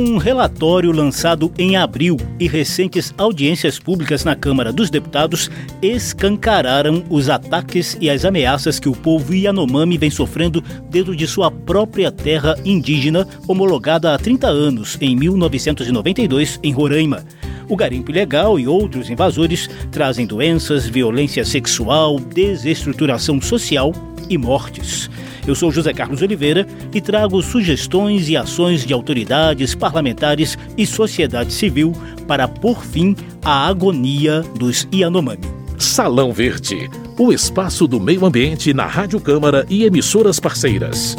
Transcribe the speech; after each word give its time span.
Um 0.00 0.16
relatório 0.16 0.92
lançado 0.92 1.52
em 1.58 1.76
abril 1.76 2.16
e 2.38 2.46
recentes 2.46 3.12
audiências 3.18 3.80
públicas 3.80 4.22
na 4.22 4.36
Câmara 4.36 4.72
dos 4.72 4.90
Deputados 4.90 5.50
escancararam 5.82 7.02
os 7.10 7.28
ataques 7.28 7.98
e 8.00 8.08
as 8.08 8.24
ameaças 8.24 8.78
que 8.78 8.88
o 8.88 8.92
povo 8.92 9.34
Yanomami 9.34 9.98
vem 9.98 10.08
sofrendo 10.08 10.62
dentro 10.88 11.16
de 11.16 11.26
sua 11.26 11.50
própria 11.50 12.12
terra 12.12 12.54
indígena, 12.64 13.26
homologada 13.48 14.14
há 14.14 14.18
30 14.18 14.46
anos, 14.46 14.96
em 15.00 15.16
1992, 15.16 16.60
em 16.62 16.72
Roraima. 16.72 17.24
O 17.68 17.74
garimpo 17.74 18.12
ilegal 18.12 18.56
e 18.56 18.68
outros 18.68 19.10
invasores 19.10 19.68
trazem 19.90 20.28
doenças, 20.28 20.86
violência 20.86 21.44
sexual, 21.44 22.20
desestruturação 22.20 23.40
social 23.40 23.92
e 24.28 24.38
mortes. 24.38 25.10
Eu 25.46 25.54
sou 25.54 25.72
José 25.72 25.92
Carlos 25.92 26.20
Oliveira 26.22 26.66
e 26.92 27.00
trago 27.00 27.42
sugestões 27.42 28.28
e 28.28 28.36
ações 28.36 28.84
de 28.84 28.92
autoridades, 28.92 29.74
parlamentares 29.74 30.58
e 30.76 30.86
sociedade 30.86 31.52
civil 31.52 31.92
para 32.26 32.46
pôr 32.46 32.84
fim 32.84 33.16
à 33.42 33.66
agonia 33.66 34.42
dos 34.58 34.86
Yanomami. 34.92 35.40
Salão 35.78 36.32
Verde, 36.32 36.90
o 37.18 37.32
espaço 37.32 37.86
do 37.86 38.00
meio 38.00 38.26
ambiente 38.26 38.74
na 38.74 38.86
Rádio 38.86 39.20
Câmara 39.20 39.64
e 39.70 39.84
emissoras 39.84 40.38
parceiras. 40.38 41.16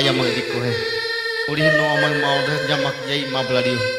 Yamak 0.00 0.30
dikohe. 0.34 0.99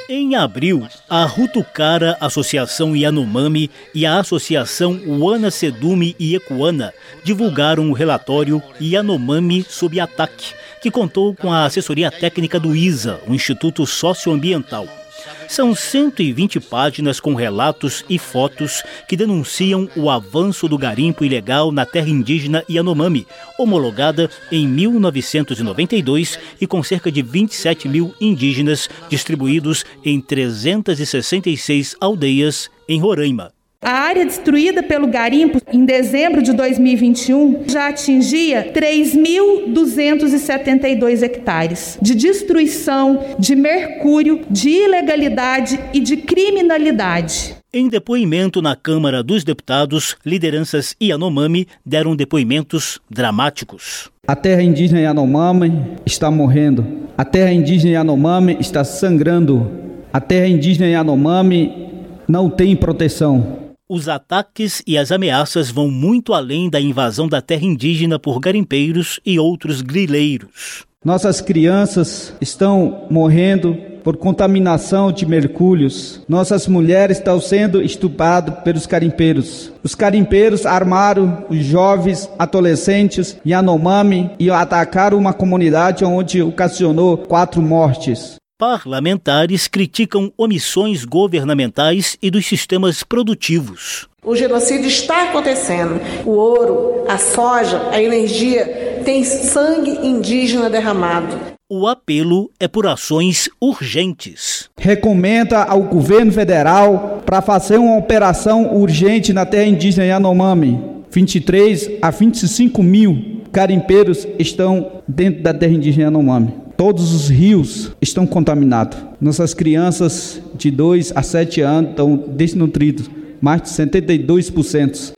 Em 0.08 0.36
abril, 0.36 0.88
a 1.10 1.26
Rutucara 1.26 2.16
Associação 2.22 2.96
Yanomami 2.96 3.70
e 3.94 4.06
a 4.06 4.20
Associação 4.20 5.02
Uana 5.06 5.52
Sedumi 5.52 6.16
e 6.18 6.34
Ecuana 6.36 6.94
divulgaram 7.24 7.90
o 7.90 7.94
relatório 7.94 8.64
Yanomami 8.80 9.66
sob 9.68 10.00
ataque, 10.00 10.54
que 10.82 10.90
contou 10.90 11.36
com 11.36 11.52
a 11.52 11.66
assessoria 11.66 12.10
técnica 12.10 12.58
do 12.60 12.74
ISA, 12.74 13.20
o 13.28 13.34
Instituto 13.34 13.86
Socioambiental. 13.86 15.01
São 15.48 15.76
120 15.76 16.60
páginas 16.60 17.20
com 17.20 17.36
relatos 17.36 18.04
e 18.10 18.18
fotos 18.18 18.84
que 19.08 19.18
denunciam 19.18 19.90
o 19.96 20.10
avanço 20.10 20.68
do 20.68 20.78
garimpo 20.78 21.26
ilegal 21.26 21.72
na 21.72 21.86
terra 21.86 22.10
indígena 22.10 22.64
Yanomami, 22.70 23.28
homologada 23.58 24.30
em 24.52 24.68
1992 24.68 26.40
e 26.60 26.68
com 26.68 26.82
cerca 26.82 27.12
de 27.12 27.22
27 27.22 27.88
mil 27.88 28.14
indígenas 28.20 28.90
distribuídos 29.10 29.86
em 30.04 30.20
366 30.22 31.96
aldeias 32.00 32.70
em 32.88 33.00
Roraima. 33.00 33.52
A 33.84 33.94
área 33.94 34.24
destruída 34.24 34.84
pelo 34.84 35.08
garimpo 35.08 35.60
em 35.74 35.84
dezembro 35.84 36.44
de 36.44 36.54
2021 36.54 37.64
já 37.68 37.88
atingia 37.88 38.72
3.272 38.72 41.24
hectares 41.24 41.98
de 42.00 42.14
destruição, 42.14 43.26
de 43.40 43.56
mercúrio, 43.56 44.42
de 44.52 44.70
ilegalidade 44.70 45.80
e 45.92 46.00
de 46.00 46.18
criminalidade. 46.18 47.56
Em 47.74 47.90
depoimento 47.90 48.62
na 48.62 48.76
Câmara 48.76 49.24
dos 49.24 49.44
Deputados, 49.44 50.16
lideranças 50.24 50.96
Yanomami 51.02 51.68
deram 51.84 52.16
depoimentos 52.16 53.00
dramáticos. 53.10 54.12
A 54.28 54.36
terra 54.36 54.62
indígena 54.62 55.02
Yanomami 55.02 55.74
está 56.06 56.30
morrendo. 56.30 56.86
A 57.18 57.26
terra 57.26 57.52
indígena 57.52 57.94
Yanomami 57.94 58.58
está 58.60 58.84
sangrando. 58.84 59.72
A 60.14 60.22
terra 60.22 60.48
indígena 60.48 60.88
Yanomami 60.88 61.90
não 62.28 62.48
tem 62.48 62.76
proteção. 62.76 63.71
Os 63.94 64.08
ataques 64.08 64.82
e 64.88 64.98
as 64.98 65.12
ameaças 65.12 65.70
vão 65.70 65.92
muito 65.92 66.34
além 66.34 66.70
da 66.70 66.80
invasão 66.80 67.28
da 67.28 67.42
terra 67.42 67.66
indígena 67.66 68.18
por 68.18 68.40
garimpeiros 68.40 69.20
e 69.26 69.38
outros 69.38 69.82
grileiros. 69.82 70.86
Nossas 71.04 71.42
crianças 71.42 72.34
estão 72.40 73.06
morrendo 73.12 73.76
por 74.02 74.16
contaminação 74.16 75.12
de 75.12 75.26
mercúrios. 75.26 76.22
Nossas 76.26 76.70
mulheres 76.70 77.18
estão 77.18 77.42
sendo 77.42 77.82
estupradas 77.82 78.64
pelos 78.64 78.88
carimpeiros. 78.88 79.74
Os 79.84 79.94
carimpeiros 79.94 80.66
armaram 80.66 81.46
os 81.50 81.58
jovens 81.66 82.30
adolescentes 82.40 83.36
Yanomami 83.46 84.32
e 84.40 84.50
atacaram 84.50 85.18
uma 85.18 85.34
comunidade 85.34 86.06
onde 86.06 86.42
ocasionou 86.42 87.18
quatro 87.18 87.62
mortes. 87.62 88.41
Parlamentares 88.62 89.68
criticam 89.68 90.32
omissões 90.38 91.04
governamentais 91.04 92.16
e 92.22 92.30
dos 92.30 92.46
sistemas 92.46 93.02
produtivos. 93.02 94.08
O 94.24 94.36
genocídio 94.36 94.86
está 94.86 95.24
acontecendo. 95.30 96.00
O 96.24 96.30
ouro, 96.30 97.04
a 97.10 97.18
soja, 97.18 97.90
a 97.90 98.00
energia 98.00 99.02
tem 99.04 99.24
sangue 99.24 100.06
indígena 100.06 100.70
derramado. 100.70 101.36
O 101.68 101.88
apelo 101.88 102.52
é 102.60 102.68
por 102.68 102.86
ações 102.86 103.50
urgentes. 103.60 104.70
Recomenda 104.78 105.64
ao 105.64 105.82
governo 105.82 106.32
federal 106.32 107.24
para 107.26 107.42
fazer 107.42 107.80
uma 107.80 107.98
operação 107.98 108.76
urgente 108.76 109.34
na 109.34 109.44
terra 109.44 109.66
indígena 109.66 110.06
Yanomami. 110.06 110.80
23 111.10 111.94
a 112.00 112.12
25 112.12 112.84
mil 112.84 113.42
carimpeiros 113.52 114.28
estão 114.38 115.02
dentro 115.08 115.42
da 115.42 115.52
terra 115.52 115.74
indígena 115.74 116.04
Yanomami. 116.04 116.61
Todos 116.82 117.14
os 117.14 117.30
rios 117.30 117.92
estão 118.02 118.26
contaminados. 118.26 118.98
Nossas 119.22 119.54
crianças 119.54 120.42
de 120.58 120.72
2 120.72 121.14
a 121.16 121.22
7 121.22 121.62
anos 121.62 121.92
estão 121.92 122.18
desnutridas, 122.18 123.08
mais 123.40 123.62
de 123.62 123.70
72%. 123.70 125.12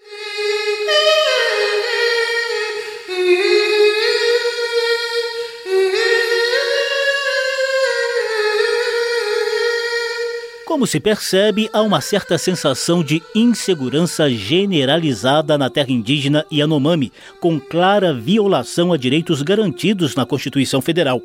Como 10.73 10.87
se 10.87 10.99
percebe, 10.99 11.69
há 11.71 11.83
uma 11.83 12.01
certa 12.01 12.35
sensação 12.35 13.03
de 13.03 13.21
insegurança 13.35 14.27
generalizada 14.27 15.55
na 15.55 15.69
terra 15.69 15.91
indígena 15.91 16.47
Yanomami, 16.51 17.11
com 17.39 17.59
clara 17.59 18.11
violação 18.11 18.91
a 18.91 18.97
direitos 18.97 19.43
garantidos 19.43 20.15
na 20.15 20.25
Constituição 20.25 20.81
Federal. 20.81 21.21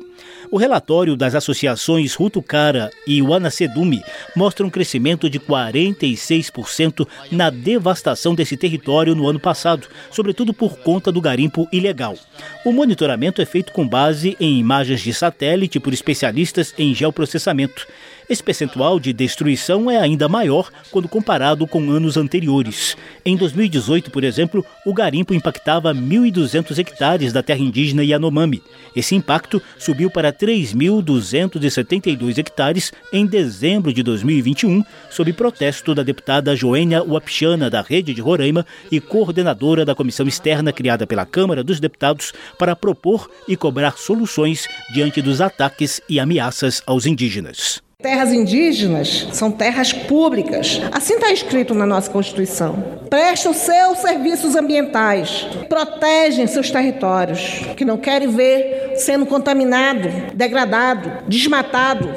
O 0.51 0.57
relatório 0.57 1.15
das 1.15 1.33
associações 1.33 2.13
Rutucara 2.13 2.91
e 3.07 3.23
Wanasedumi 3.23 4.03
mostra 4.35 4.63
um 4.63 4.69
crescimento 4.69 5.27
de 5.27 5.39
46% 5.39 7.07
na 7.31 7.49
devastação 7.49 8.35
desse 8.35 8.55
território 8.55 9.15
no 9.15 9.27
ano 9.27 9.39
passado, 9.39 9.87
sobretudo 10.11 10.53
por 10.53 10.77
conta 10.77 11.11
do 11.11 11.19
garimpo 11.19 11.67
ilegal. 11.71 12.15
O 12.63 12.71
monitoramento 12.71 13.41
é 13.41 13.45
feito 13.47 13.73
com 13.73 13.87
base 13.87 14.37
em 14.39 14.59
imagens 14.59 15.01
de 15.01 15.11
satélite 15.11 15.79
por 15.79 15.91
especialistas 15.91 16.71
em 16.77 16.93
geoprocessamento. 16.93 17.87
Esse 18.29 18.43
percentual 18.43 18.99
de 18.99 19.11
destruição 19.11 19.89
é 19.89 19.97
ainda 19.97 20.29
maior 20.29 20.69
quando 20.91 21.07
comparado 21.07 21.65
com 21.65 21.89
anos 21.89 22.15
anteriores. 22.15 22.95
Em 23.25 23.35
2018, 23.35 24.11
por 24.11 24.23
exemplo, 24.23 24.63
o 24.85 24.93
garimpo 24.93 25.33
impactava 25.33 25.95
1.200 25.95 26.77
hectares 26.77 27.33
da 27.33 27.41
terra 27.41 27.61
indígena 27.61 28.03
Yanomami. 28.03 28.61
Esse 28.95 29.15
impacto 29.15 29.59
subiu 29.79 30.11
para 30.11 30.31
3.272 30.31 32.37
hectares 32.37 32.93
em 33.11 33.25
dezembro 33.25 33.91
de 33.91 34.03
2021, 34.03 34.83
sob 35.09 35.33
protesto 35.33 35.95
da 35.95 36.03
deputada 36.03 36.55
Joênia 36.55 37.03
Wapchana, 37.03 37.67
da 37.67 37.81
Rede 37.81 38.13
de 38.13 38.21
Roraima 38.21 38.63
e 38.91 39.01
coordenadora 39.01 39.83
da 39.83 39.95
comissão 39.95 40.27
externa 40.27 40.71
criada 40.71 41.07
pela 41.07 41.25
Câmara 41.25 41.63
dos 41.63 41.79
Deputados 41.79 42.31
para 42.59 42.75
propor 42.75 43.27
e 43.47 43.57
cobrar 43.57 43.97
soluções 43.97 44.67
diante 44.93 45.19
dos 45.19 45.41
ataques 45.41 45.99
e 46.07 46.19
ameaças 46.19 46.83
aos 46.85 47.07
indígenas. 47.07 47.81
Terras 48.01 48.31
indígenas 48.31 49.27
são 49.33 49.51
terras 49.51 49.91
públicas. 49.91 50.79
Assim 50.89 51.15
está 51.15 51.33
escrito 51.33 51.75
na 51.75 51.85
nossa 51.85 52.09
Constituição. 52.09 53.01
Prestam 53.09 53.53
seus 53.53 53.97
serviços 53.97 54.55
ambientais, 54.55 55.45
protegem 55.67 56.47
seus 56.47 56.71
territórios, 56.71 57.59
que 57.75 57.83
não 57.83 57.97
querem 57.97 58.29
ver 58.29 58.93
sendo 58.95 59.25
contaminado, 59.25 60.07
degradado, 60.33 61.27
desmatado. 61.27 62.07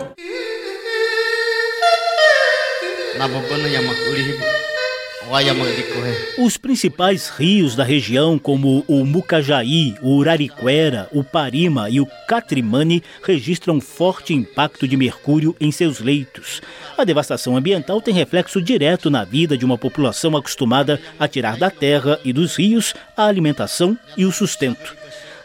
Os 6.36 6.58
principais 6.58 7.30
rios 7.30 7.74
da 7.74 7.82
região, 7.82 8.38
como 8.38 8.84
o 8.86 9.02
Mucajaí, 9.02 9.94
o 10.02 10.16
Urariquera, 10.16 11.08
o 11.10 11.24
Parima 11.24 11.88
e 11.88 12.02
o 12.02 12.06
Catrimani, 12.28 13.02
registram 13.22 13.80
forte 13.80 14.34
impacto 14.34 14.86
de 14.86 14.94
mercúrio 14.94 15.56
em 15.58 15.72
seus 15.72 16.00
leitos. 16.00 16.60
A 16.98 17.04
devastação 17.04 17.56
ambiental 17.56 17.98
tem 18.02 18.12
reflexo 18.12 18.60
direto 18.60 19.08
na 19.08 19.24
vida 19.24 19.56
de 19.56 19.64
uma 19.64 19.78
população 19.78 20.36
acostumada 20.36 21.00
a 21.18 21.26
tirar 21.26 21.56
da 21.56 21.70
terra 21.70 22.20
e 22.22 22.30
dos 22.30 22.56
rios 22.56 22.94
a 23.16 23.24
alimentação 23.24 23.96
e 24.18 24.26
o 24.26 24.32
sustento. 24.32 24.94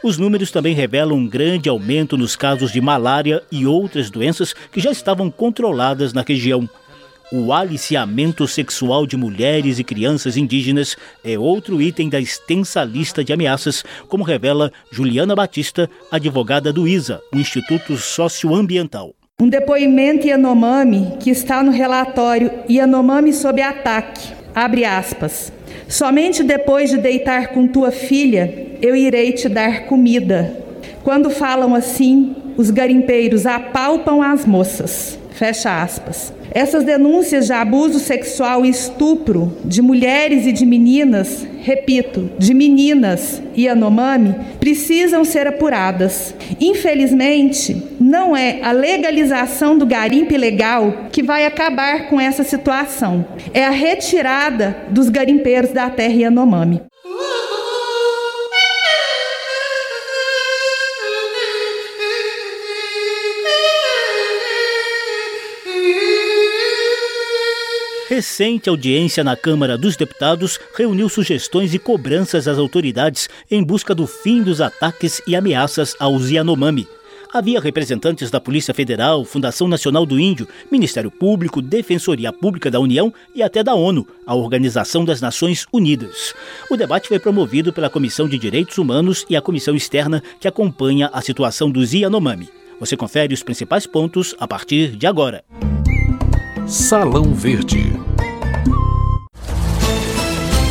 Os 0.03 0.17
números 0.17 0.51
também 0.51 0.75
revelam 0.75 1.17
um 1.17 1.27
grande 1.29 1.69
aumento 1.69 2.17
nos 2.17 2.35
casos 2.35 2.73
de 2.73 2.81
malária 2.81 3.41
e 3.49 3.65
outras 3.65 4.09
doenças 4.09 4.53
que 4.69 4.81
já 4.81 4.91
estavam 4.91 5.31
controladas 5.31 6.11
na 6.11 6.25
região. 6.27 6.69
O 7.29 7.51
aliciamento 7.51 8.47
sexual 8.47 9.05
de 9.05 9.17
mulheres 9.17 9.79
e 9.79 9.83
crianças 9.83 10.37
indígenas 10.37 10.95
é 11.25 11.37
outro 11.37 11.81
item 11.81 12.07
da 12.07 12.17
extensa 12.17 12.85
lista 12.85 13.21
de 13.21 13.33
ameaças, 13.33 13.83
como 14.07 14.23
revela 14.23 14.71
Juliana 14.89 15.35
Batista, 15.35 15.89
advogada 16.09 16.71
do 16.71 16.87
ISA, 16.87 17.19
o 17.33 17.37
Instituto 17.37 17.97
Socioambiental. 17.97 19.13
Um 19.41 19.49
depoimento 19.49 20.25
Yanomami 20.25 21.17
que 21.19 21.29
está 21.29 21.61
no 21.61 21.69
relatório 21.69 22.49
Yanomami 22.69 23.33
sob 23.33 23.61
ataque. 23.61 24.29
Abre 24.55 24.85
aspas. 24.85 25.51
Somente 25.89 26.43
depois 26.43 26.89
de 26.91 26.97
deitar 26.97 27.49
com 27.49 27.67
tua 27.67 27.91
filha, 27.91 28.77
eu 28.81 28.95
irei 28.95 29.33
te 29.33 29.49
dar 29.49 29.85
comida. 29.85 30.63
Quando 31.03 31.29
falam 31.29 31.75
assim, 31.75 32.37
os 32.55 32.71
garimpeiros 32.71 33.45
apalpam 33.45 34.21
as 34.21 34.45
moças. 34.45 35.19
Fecha 35.37 35.83
aspas. 35.83 36.33
Essas 36.49 36.83
denúncias 36.83 37.45
de 37.45 37.53
abuso 37.53 37.99
sexual 37.99 38.65
e 38.65 38.69
estupro 38.69 39.55
de 39.63 39.83
mulheres 39.83 40.47
e 40.47 40.51
de 40.51 40.65
meninas, 40.65 41.45
repito, 41.61 42.31
de 42.39 42.55
meninas 42.55 43.39
e 43.53 43.69
Anomami, 43.69 44.33
precisam 44.59 45.23
ser 45.23 45.45
apuradas. 45.45 46.33
Infelizmente, 46.59 47.83
não 47.99 48.35
é 48.35 48.61
a 48.63 48.71
legalização 48.71 49.77
do 49.77 49.85
garimpo 49.85 50.33
ilegal 50.33 51.07
que 51.11 51.21
vai 51.21 51.45
acabar 51.45 52.09
com 52.09 52.19
essa 52.19 52.43
situação. 52.43 53.23
É 53.53 53.63
a 53.63 53.69
retirada 53.69 54.75
dos 54.89 55.09
garimpeiros 55.09 55.69
da 55.69 55.87
terra 55.87 56.15
Yanomami. 56.15 56.81
Recente 68.07 68.69
audiência 68.69 69.21
na 69.21 69.35
Câmara 69.35 69.77
dos 69.77 69.97
Deputados 69.97 70.57
reuniu 70.77 71.09
sugestões 71.09 71.73
e 71.73 71.79
cobranças 71.79 72.47
às 72.47 72.57
autoridades 72.57 73.27
em 73.51 73.61
busca 73.61 73.93
do 73.93 74.07
fim 74.07 74.41
dos 74.41 74.61
ataques 74.61 75.21
e 75.27 75.35
ameaças 75.35 75.93
aos 75.99 76.29
Yanomami. 76.29 76.87
Havia 77.33 77.59
representantes 77.59 78.31
da 78.31 78.39
Polícia 78.39 78.73
Federal, 78.73 79.25
Fundação 79.25 79.67
Nacional 79.67 80.05
do 80.05 80.17
Índio, 80.17 80.47
Ministério 80.71 81.11
Público, 81.11 81.61
Defensoria 81.61 82.31
Pública 82.31 82.71
da 82.71 82.79
União 82.79 83.13
e 83.35 83.43
até 83.43 83.61
da 83.61 83.75
ONU, 83.75 84.07
a 84.25 84.33
Organização 84.33 85.03
das 85.03 85.19
Nações 85.19 85.65
Unidas. 85.73 86.33
O 86.71 86.77
debate 86.77 87.09
foi 87.09 87.19
promovido 87.19 87.73
pela 87.73 87.89
Comissão 87.89 88.25
de 88.29 88.39
Direitos 88.39 88.77
Humanos 88.77 89.25
e 89.29 89.35
a 89.35 89.41
Comissão 89.41 89.75
Externa 89.75 90.23
que 90.39 90.47
acompanha 90.47 91.09
a 91.11 91.21
situação 91.21 91.69
dos 91.69 91.91
Yanomami. 91.91 92.47
Você 92.79 92.95
confere 92.95 93.33
os 93.33 93.43
principais 93.43 93.85
pontos 93.85 94.33
a 94.39 94.47
partir 94.47 94.95
de 94.95 95.05
agora. 95.05 95.43
Salão 96.67 97.33
Verde. 97.33 97.93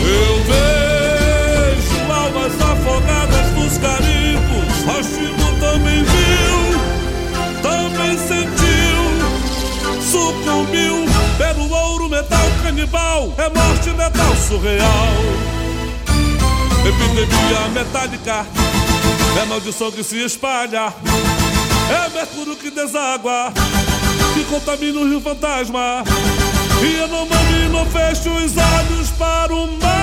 Eu 0.03 0.45
vejo 0.45 2.13
almas 2.13 2.53
afogadas 2.61 3.53
nos 3.55 3.79
carimbos. 3.79 4.85
Rachimo 4.85 5.59
também 5.59 6.05
viu, 6.05 6.61
também 7.63 8.19
sentiu. 8.19 9.01
Sucumbiu 10.03 11.07
pelo 11.39 11.71
ouro 11.73 12.11
metal 12.11 12.47
canibal. 12.63 13.33
É 13.39 13.49
morte 13.49 13.91
metal 13.91 14.37
surreal. 14.37 15.15
Epidemia 16.87 17.69
metálica. 17.73 18.47
É 19.41 19.47
maldição 19.47 19.91
que 19.91 20.05
se 20.05 20.23
espalha. 20.23 20.93
É 21.89 22.09
mercúrio 22.11 22.55
que 22.55 22.71
deságua 22.71 23.51
que 24.37 24.45
contamina 24.45 25.01
o 25.01 25.09
rio 25.09 25.21
fantasma. 25.21 26.05
E 26.83 26.99
Yanomami 26.99 27.69
não 27.73 27.87
fecha 27.87 28.31
os 28.31 28.53
olhos 28.57 29.11
para 29.13 29.55
o 29.55 29.67
mal. 29.79 29.97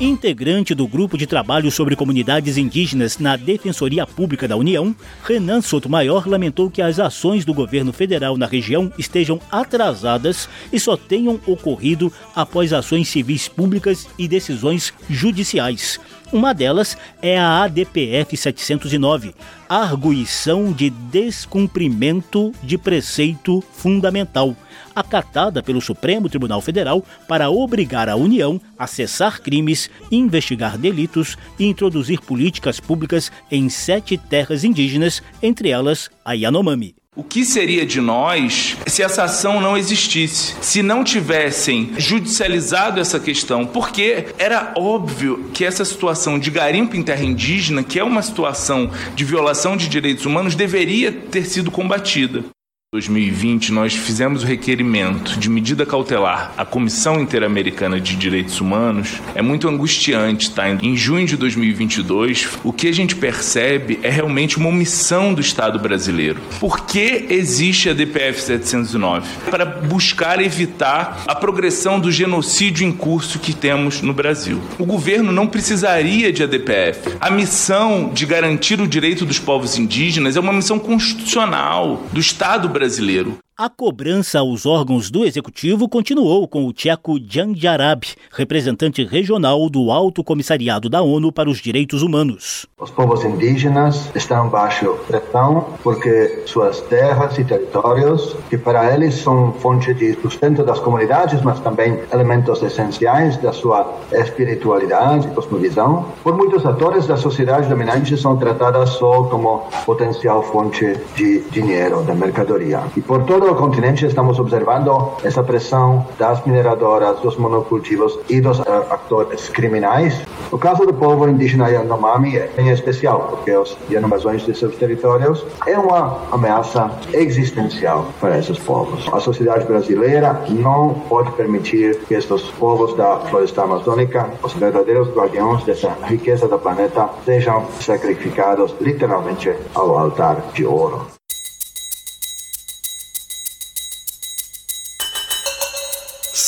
Integrante 0.00 0.74
do 0.74 0.86
grupo 0.86 1.16
de 1.16 1.26
trabalho 1.26 1.70
sobre 1.70 1.96
comunidades 1.96 2.56
indígenas 2.56 3.18
na 3.18 3.36
Defensoria 3.36 4.06
Pública 4.06 4.46
da 4.46 4.54
União, 4.54 4.94
Renan 5.24 5.60
Sotomayor 5.60 6.28
lamentou 6.28 6.70
que 6.70 6.82
as 6.82 7.00
ações 7.00 7.44
do 7.44 7.54
governo 7.54 7.92
federal 7.92 8.36
na 8.36 8.46
região 8.46 8.92
estejam 8.98 9.40
atrasadas 9.50 10.48
e 10.72 10.78
só 10.78 10.96
tenham 10.96 11.40
ocorrido 11.46 12.12
após 12.36 12.72
ações 12.72 13.08
civis 13.08 13.48
públicas 13.48 14.06
e 14.18 14.28
decisões 14.28 14.92
judiciais. 15.08 15.98
Uma 16.30 16.52
delas 16.52 16.96
é 17.22 17.38
a 17.38 17.62
ADPF 17.62 18.36
709, 18.36 19.34
Arguição 19.66 20.70
de 20.70 20.90
Descumprimento 20.90 22.52
de 22.62 22.76
Preceito 22.76 23.64
Fundamental, 23.72 24.54
acatada 24.94 25.62
pelo 25.62 25.80
Supremo 25.80 26.28
Tribunal 26.28 26.60
Federal 26.60 27.02
para 27.26 27.48
obrigar 27.48 28.10
a 28.10 28.16
União 28.16 28.60
a 28.78 28.86
cessar 28.86 29.40
crimes, 29.40 29.88
investigar 30.12 30.76
delitos 30.76 31.38
e 31.58 31.64
introduzir 31.64 32.20
políticas 32.20 32.78
públicas 32.78 33.32
em 33.50 33.70
sete 33.70 34.18
terras 34.18 34.64
indígenas, 34.64 35.22
entre 35.42 35.70
elas 35.70 36.10
a 36.22 36.34
Yanomami. 36.34 36.97
O 37.18 37.24
que 37.24 37.44
seria 37.44 37.84
de 37.84 38.00
nós 38.00 38.76
se 38.86 39.02
essa 39.02 39.24
ação 39.24 39.60
não 39.60 39.76
existisse? 39.76 40.54
Se 40.60 40.84
não 40.84 41.02
tivessem 41.02 41.90
judicializado 41.98 43.00
essa 43.00 43.18
questão? 43.18 43.66
Porque 43.66 44.26
era 44.38 44.72
óbvio 44.76 45.50
que 45.52 45.64
essa 45.64 45.84
situação 45.84 46.38
de 46.38 46.48
garimpo 46.48 46.94
em 46.94 47.02
terra 47.02 47.24
indígena, 47.24 47.82
que 47.82 47.98
é 47.98 48.04
uma 48.04 48.22
situação 48.22 48.92
de 49.16 49.24
violação 49.24 49.76
de 49.76 49.88
direitos 49.88 50.26
humanos, 50.26 50.54
deveria 50.54 51.10
ter 51.10 51.44
sido 51.44 51.72
combatida. 51.72 52.44
2020, 52.90 53.70
nós 53.70 53.94
fizemos 53.94 54.42
o 54.42 54.46
requerimento 54.46 55.38
de 55.38 55.50
medida 55.50 55.84
cautelar 55.84 56.54
à 56.56 56.64
Comissão 56.64 57.20
Interamericana 57.20 58.00
de 58.00 58.16
Direitos 58.16 58.62
Humanos. 58.62 59.20
É 59.34 59.42
muito 59.42 59.68
angustiante, 59.68 60.50
tá? 60.50 60.70
Em 60.70 60.96
junho 60.96 61.26
de 61.26 61.36
2022, 61.36 62.48
o 62.64 62.72
que 62.72 62.88
a 62.88 62.94
gente 62.94 63.14
percebe 63.14 64.00
é 64.02 64.08
realmente 64.08 64.56
uma 64.56 64.70
omissão 64.70 65.34
do 65.34 65.42
Estado 65.42 65.78
brasileiro. 65.78 66.40
Por 66.58 66.86
que 66.86 67.26
existe 67.28 67.90
a 67.90 67.92
DPF 67.92 68.40
709? 68.40 69.28
Para 69.50 69.66
buscar 69.66 70.40
evitar 70.40 71.24
a 71.26 71.34
progressão 71.34 72.00
do 72.00 72.10
genocídio 72.10 72.86
em 72.86 72.92
curso 72.92 73.38
que 73.38 73.52
temos 73.52 74.00
no 74.00 74.14
Brasil. 74.14 74.62
O 74.78 74.86
governo 74.86 75.30
não 75.30 75.46
precisaria 75.46 76.32
de 76.32 76.42
ADPF. 76.42 77.18
A 77.20 77.28
missão 77.28 78.10
de 78.14 78.24
garantir 78.24 78.80
o 78.80 78.88
direito 78.88 79.26
dos 79.26 79.38
povos 79.38 79.76
indígenas 79.76 80.38
é 80.38 80.40
uma 80.40 80.54
missão 80.54 80.78
constitucional 80.78 82.06
do 82.10 82.18
Estado 82.18 82.66
brasileiro 82.66 82.77
brasileiro. 82.78 83.38
A 83.60 83.68
cobrança 83.68 84.38
aos 84.38 84.64
órgãos 84.66 85.10
do 85.10 85.24
executivo 85.24 85.88
continuou 85.88 86.46
com 86.46 86.64
o 86.64 86.72
tcheco 86.72 87.18
Janjarab, 87.18 88.06
representante 88.30 89.02
regional 89.02 89.68
do 89.68 89.90
Alto 89.90 90.22
Comissariado 90.22 90.88
da 90.88 91.02
ONU 91.02 91.32
para 91.32 91.50
os 91.50 91.58
Direitos 91.58 92.00
Humanos. 92.00 92.68
Os 92.78 92.88
povos 92.92 93.24
indígenas 93.24 94.12
estão 94.14 94.48
baixo 94.48 94.96
pressão 95.08 95.66
porque 95.82 96.44
suas 96.46 96.80
terras 96.82 97.36
e 97.36 97.42
territórios, 97.42 98.36
que 98.48 98.56
para 98.56 98.94
eles 98.94 99.14
são 99.16 99.52
fonte 99.54 99.92
de 99.92 100.14
sustento 100.22 100.62
das 100.62 100.78
comunidades, 100.78 101.42
mas 101.42 101.58
também 101.58 101.98
elementos 102.12 102.62
essenciais 102.62 103.36
da 103.38 103.52
sua 103.52 103.92
espiritualidade 104.12 105.26
e 105.26 105.30
cosmovisão, 105.32 106.06
por 106.22 106.36
muitos 106.36 106.64
atores 106.64 107.08
da 107.08 107.16
sociedade 107.16 107.68
dominante 107.68 108.16
são 108.16 108.36
tratadas 108.36 108.90
só 108.90 109.24
como 109.24 109.68
potencial 109.84 110.44
fonte 110.44 110.96
de 111.16 111.40
dinheiro, 111.50 112.04
de 112.04 112.12
mercadoria. 112.14 112.84
E 112.96 113.00
por 113.00 113.24
todo 113.24 113.47
o 113.50 113.54
continente 113.54 114.04
estamos 114.04 114.38
observando 114.38 115.12
essa 115.24 115.42
pressão 115.42 116.06
das 116.18 116.44
mineradoras, 116.44 117.18
dos 117.20 117.36
monocultivos 117.36 118.18
e 118.28 118.40
dos 118.40 118.58
uh, 118.58 118.64
atores 118.90 119.48
criminais. 119.48 120.22
O 120.52 120.58
caso 120.58 120.84
do 120.84 120.92
povo 120.92 121.28
indígena 121.28 121.70
Yanomami 121.70 122.36
é 122.36 122.52
em 122.58 122.68
especial, 122.68 123.28
porque 123.30 123.56
os 123.56 123.76
invasões 123.90 124.44
de 124.44 124.54
seus 124.54 124.76
territórios 124.76 125.44
é 125.66 125.78
uma 125.78 126.18
ameaça 126.30 126.90
existencial 127.12 128.06
para 128.20 128.38
esses 128.38 128.58
povos. 128.58 129.08
A 129.12 129.20
sociedade 129.20 129.64
brasileira 129.64 130.42
não 130.50 130.94
pode 131.08 131.30
permitir 131.32 131.98
que 132.00 132.14
estes 132.14 132.42
povos 132.58 132.94
da 132.96 133.18
floresta 133.30 133.62
amazônica, 133.62 134.28
os 134.42 134.52
verdadeiros 134.52 135.08
guardiões 135.08 135.64
dessa 135.64 135.96
riqueza 136.04 136.46
do 136.46 136.58
planeta, 136.58 137.08
sejam 137.24 137.64
sacrificados 137.80 138.74
literalmente 138.80 139.54
ao 139.74 139.98
altar 139.98 140.42
de 140.52 140.66
ouro. 140.66 141.17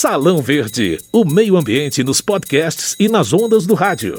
Salão 0.01 0.41
Verde, 0.41 0.99
o 1.13 1.27
meio 1.27 1.59
ambiente 1.59 2.03
nos 2.03 2.23
podcasts 2.23 2.97
e 2.99 3.07
nas 3.07 3.35
ondas 3.35 3.67
do 3.67 3.75
rádio. 3.75 4.19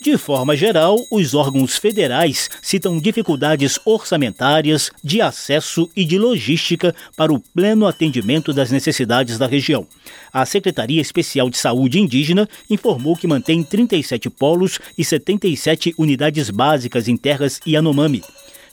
De 0.00 0.16
forma 0.16 0.56
geral, 0.56 0.96
os 1.10 1.34
órgãos 1.34 1.76
federais 1.76 2.48
citam 2.62 3.00
dificuldades 3.00 3.76
orçamentárias, 3.84 4.92
de 5.02 5.20
acesso 5.20 5.90
e 5.96 6.04
de 6.04 6.16
logística 6.16 6.94
para 7.16 7.32
o 7.32 7.40
pleno 7.40 7.88
atendimento 7.88 8.52
das 8.52 8.70
necessidades 8.70 9.38
da 9.38 9.48
região. 9.48 9.88
A 10.32 10.46
Secretaria 10.46 11.02
Especial 11.02 11.50
de 11.50 11.58
Saúde 11.58 11.98
Indígena 11.98 12.48
informou 12.70 13.16
que 13.16 13.26
mantém 13.26 13.64
37 13.64 14.30
polos 14.30 14.78
e 14.96 15.04
77 15.04 15.96
unidades 15.98 16.48
básicas 16.48 17.08
em 17.08 17.16
terras 17.16 17.60
Yanomami. 17.66 18.22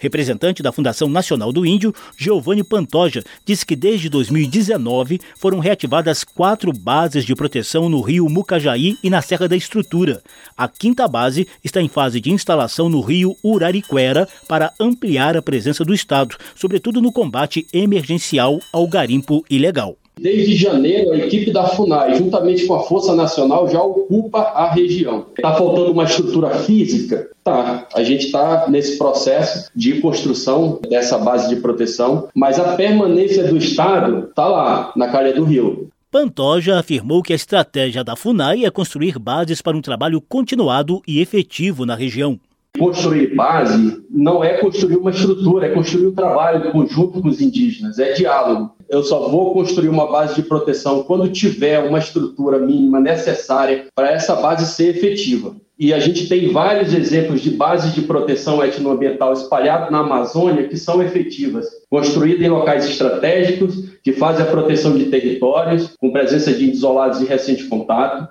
Representante 0.06 0.62
da 0.62 0.72
Fundação 0.72 1.10
Nacional 1.10 1.52
do 1.52 1.66
Índio, 1.66 1.92
Giovanni 2.16 2.64
Pantoja, 2.64 3.24
disse 3.44 3.66
que 3.66 3.76
desde 3.76 4.08
2019 4.08 5.20
foram 5.36 5.58
reativadas 5.58 6.24
quatro 6.24 6.72
bases 6.72 7.26
de 7.26 7.34
proteção 7.34 7.90
no 7.90 8.02
rio 8.02 8.30
Mucajaí 8.30 9.00
e 9.02 9.10
na 9.10 9.24
Serra 9.24 9.48
da 9.48 9.56
Estrutura. 9.56 10.22
A 10.56 10.68
quinta 10.68 11.08
base 11.08 11.48
está 11.64 11.82
em 11.82 11.88
fase 11.88 12.22
de 12.22 12.32
instalação 12.32 12.88
no 12.88 13.02
rio 13.02 13.36
Urariquera 13.44 14.30
para 14.48 14.72
ampliar 14.80 15.36
a 15.36 15.42
presença 15.42 15.84
do 15.84 15.92
Estado, 15.92 16.38
sobretudo 16.56 17.02
no 17.02 17.12
combate 17.12 17.66
emergencial 17.74 18.60
ao 18.72 18.88
garimpo 18.88 19.44
ilegal. 19.50 19.98
Desde 20.20 20.56
janeiro, 20.56 21.12
a 21.12 21.18
equipe 21.18 21.52
da 21.52 21.68
FUNAI, 21.68 22.16
juntamente 22.16 22.66
com 22.66 22.76
a 22.76 22.84
Força 22.84 23.14
Nacional, 23.14 23.68
já 23.68 23.82
ocupa 23.82 24.40
a 24.40 24.72
região. 24.72 25.26
Está 25.36 25.54
faltando 25.54 25.92
uma 25.92 26.06
estrutura 26.06 26.50
física? 26.50 27.30
Tá. 27.44 27.88
A 27.94 28.04
gente 28.04 28.26
está 28.26 28.68
nesse 28.70 28.98
processo 28.98 29.70
de 29.76 30.00
construção 30.00 30.80
dessa 30.90 31.18
base 31.18 31.50
de 31.50 31.58
proteção, 31.58 32.28
mas 32.34 32.60
a 32.60 32.76
permanência 32.76 33.44
do 33.44 33.58
Estado 33.58 34.30
está 34.30 34.48
lá, 34.48 34.94
na 34.96 35.10
calha 35.10 35.34
do 35.34 35.44
rio. 35.44 35.90
Pantoja 36.10 36.80
afirmou 36.80 37.22
que 37.22 37.34
a 37.34 37.36
estratégia 37.36 38.02
da 38.02 38.16
FUNAI 38.16 38.64
é 38.64 38.72
construir 38.72 39.20
bases 39.20 39.62
para 39.62 39.76
um 39.76 39.82
trabalho 39.82 40.22
continuado 40.22 41.02
e 41.06 41.20
efetivo 41.20 41.86
na 41.86 41.94
região. 41.94 42.40
Construir 42.78 43.36
base 43.36 44.04
não 44.10 44.44
é 44.44 44.58
construir 44.58 44.98
uma 44.98 45.12
estrutura, 45.12 45.68
é 45.68 45.70
construir 45.70 46.08
um 46.08 46.16
trabalho 46.16 46.72
conjunto 46.72 47.22
com 47.22 47.30
os 47.30 47.42
indígenas, 47.42 48.00
é 48.00 48.14
diálogo. 48.14 48.72
Eu 48.90 49.04
só 49.04 49.30
vou 49.30 49.54
construir 49.54 49.90
uma 49.90 50.12
base 50.12 50.36
de 50.36 50.44
proteção 50.44 51.04
quando 51.04 51.30
tiver 51.30 51.80
uma 51.80 52.00
estrutura 52.00 52.60
mínima 52.60 53.00
necessária 53.00 53.86
para 53.96 54.12
essa 54.12 54.36
base 54.36 54.66
ser 54.68 54.96
efetiva. 54.96 55.56
E 55.78 55.94
a 55.94 56.00
gente 56.00 56.30
tem 56.30 56.54
vários 56.54 56.94
exemplos 56.94 57.42
de 57.42 57.52
bases 57.52 57.94
de 57.94 58.02
proteção 58.02 58.64
etnoambiental 58.64 59.34
espalhadas 59.34 59.92
na 59.92 60.00
Amazônia 60.00 60.70
que 60.70 60.78
são 60.78 61.04
efetivas, 61.04 61.68
construídas 61.90 62.46
em 62.46 62.50
locais 62.50 62.86
estratégicos, 62.86 63.90
que 64.02 64.14
fazem 64.14 64.46
a 64.46 64.50
proteção 64.50 64.98
de 64.98 65.06
territórios, 65.06 65.94
com 66.00 66.12
presença 66.12 66.54
de 66.54 66.70
isolados 66.70 67.20
de 67.20 67.26
recente 67.26 67.66
contato. 67.66 68.30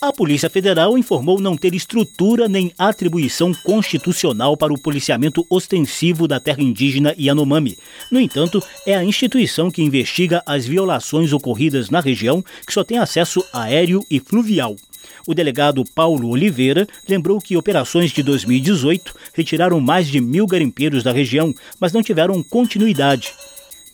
A 0.00 0.12
Polícia 0.12 0.48
Federal 0.48 0.96
informou 0.96 1.40
não 1.40 1.56
ter 1.56 1.74
estrutura 1.74 2.48
nem 2.48 2.72
atribuição 2.78 3.52
constitucional 3.52 4.56
para 4.56 4.72
o 4.72 4.78
policiamento 4.78 5.44
ostensivo 5.50 6.28
da 6.28 6.38
terra 6.38 6.62
indígena 6.62 7.16
Yanomami. 7.18 7.76
No 8.08 8.20
entanto, 8.20 8.62
é 8.86 8.94
a 8.94 9.02
instituição 9.02 9.72
que 9.72 9.82
investiga 9.82 10.40
as 10.46 10.64
violações 10.64 11.32
ocorridas 11.32 11.90
na 11.90 11.98
região 11.98 12.44
que 12.64 12.72
só 12.72 12.84
tem 12.84 12.96
acesso 12.96 13.44
aéreo 13.52 14.06
e 14.08 14.20
fluvial. 14.20 14.76
O 15.26 15.34
delegado 15.34 15.84
Paulo 15.96 16.28
Oliveira 16.28 16.86
lembrou 17.08 17.40
que 17.40 17.56
operações 17.56 18.12
de 18.12 18.22
2018 18.22 19.12
retiraram 19.34 19.80
mais 19.80 20.06
de 20.06 20.20
mil 20.20 20.46
garimpeiros 20.46 21.02
da 21.02 21.10
região, 21.10 21.52
mas 21.80 21.92
não 21.92 22.04
tiveram 22.04 22.40
continuidade. 22.40 23.34